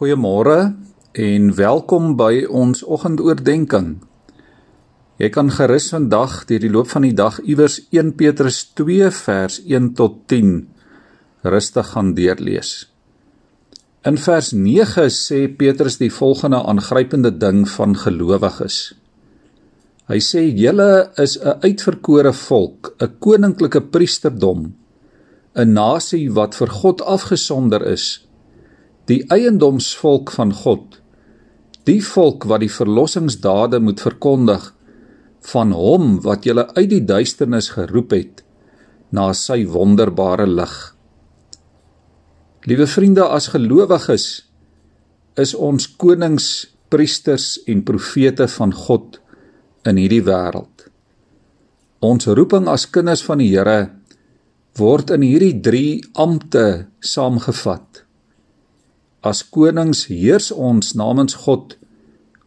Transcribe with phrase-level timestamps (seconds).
[0.00, 0.72] Goeiemôre
[1.12, 3.98] en welkom by ons oggendoordenkings.
[5.20, 9.58] Jy kan gerus vandag deur die loop van die dag iewers 1 Petrus 2 vers
[9.60, 10.54] 1 tot 10
[11.44, 12.70] rustig gaan deurlees.
[14.08, 18.78] In vers 9 sê Petrus die volgende aangrypende ding van gelowiges.
[20.08, 24.72] Hy sê julle is 'n uitverkore volk, 'n koninklike priesterdom,
[25.54, 28.29] 'n nasie wat vir God afgesonder is
[29.10, 31.00] die eiendomsvolk van God,
[31.88, 34.70] die volk wat die verlossingsdade moet verkondig
[35.50, 38.42] van hom wat julle uit die duisternis geroep het
[39.10, 40.74] na sy wonderbare lig.
[42.68, 44.26] Liewe vriende, as gelowiges
[45.40, 49.18] is ons konings, priesters en profete van God
[49.88, 50.86] in hierdie wêreld.
[52.04, 53.90] Ons roeping as kinders van die Here
[54.78, 55.82] word in hierdie 3
[56.22, 56.66] ampte
[57.04, 58.04] saamgevat.
[59.20, 61.76] As konings heers ons namens God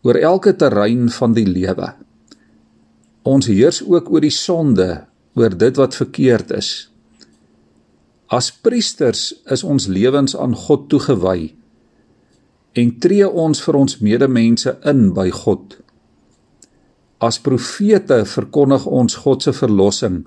[0.03, 1.93] oor elke terrein van die lewe.
[3.23, 5.05] Ons heers ook oor die sonde,
[5.37, 6.71] oor dit wat verkeerd is.
[8.33, 11.53] As priesters is ons lewens aan God toegewy
[12.73, 15.77] en tree ons vir ons medemense in by God.
[17.21, 20.23] As profete verkondig ons God se verlossing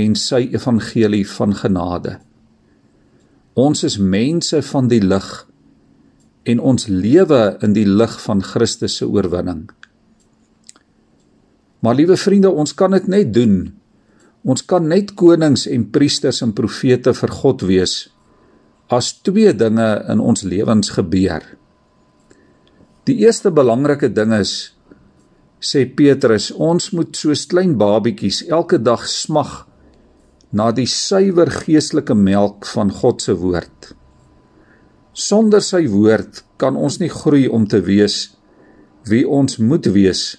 [0.00, 2.16] en sy evangelie van genade.
[3.60, 5.28] Ons is mense van die lig
[6.48, 9.68] en ons lewe in die lig van Christus se oorwinning.
[11.80, 13.72] Maar liewe vriende, ons kan dit net doen.
[14.44, 18.08] Ons kan net konings en priesters en profete vir God wees
[18.90, 21.44] as twee dinge in ons lewens gebeur.
[23.06, 24.72] Die eerste belangrike ding is
[25.62, 29.68] sê Petrus, ons moet soos klein babietjies elke dag smag
[30.56, 33.92] na die suiwer geestelike melk van God se woord.
[35.10, 38.36] Sonder sy woord kan ons nie groei om te wees
[39.10, 40.38] wie ons moet wees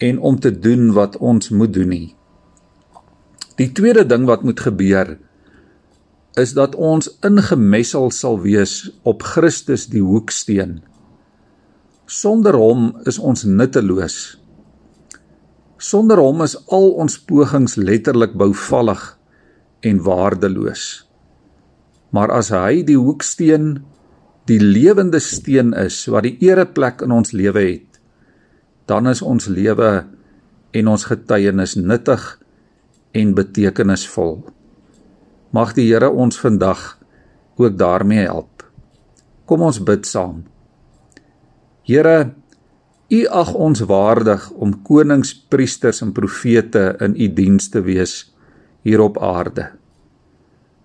[0.00, 2.14] en om te doen wat ons moet doen nie.
[3.60, 5.18] Die tweede ding wat moet gebeur
[6.40, 10.80] is dat ons ingemessel sal wees op Christus die hoeksteen.
[12.08, 14.38] Sonder hom is ons nutteloos.
[15.76, 19.04] Sonder hom is al ons pogings letterlik bouvallig
[19.84, 21.04] en waardeloos.
[22.14, 23.80] Maar as hy die hoeksteen,
[24.46, 27.98] die lewende steen is wat die ereplek in ons lewe het,
[28.86, 30.04] dan is ons lewe
[30.74, 32.22] en ons getuienis nuttig
[33.16, 34.36] en betekenisvol.
[35.54, 36.98] Mag die Here ons vandag
[37.56, 38.64] ook daarmee help.
[39.46, 40.42] Kom ons bid saam.
[41.86, 42.34] Here,
[43.12, 48.14] U ag ons waardig om konings, priesters en profete in U diens te wees
[48.82, 49.68] hier op aarde.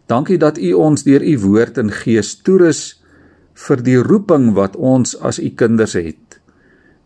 [0.09, 2.81] Dankie dat U ons deur U woord en gees toerus
[3.67, 6.39] vir die roeping wat ons as U kinders het.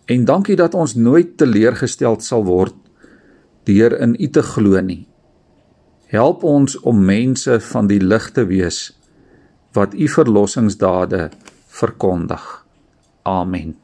[0.07, 2.75] En dankie dat ons nooit teleurgesteld sal word
[3.67, 5.03] deur in U te glo nie.
[6.13, 8.91] Help ons om mense van die lig te wees
[9.73, 11.31] wat U verlossingsdade
[11.67, 12.43] verkondig.
[13.23, 13.82] Amen.